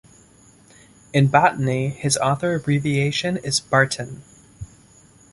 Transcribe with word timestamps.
In 1.13 1.27
botany, 1.27 1.89
his 1.89 2.17
author 2.17 2.55
abbreviation 2.55 3.37
is 3.37 3.59
Barton. 3.59 4.23